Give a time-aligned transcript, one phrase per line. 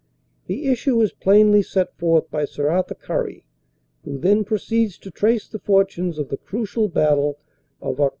[0.47, 3.45] The issue is plainly set forth by Sir Arthur Currie
[4.03, 7.37] who then proceeds to trace the fortunes of the crucial battle
[7.83, 8.09] of Oct.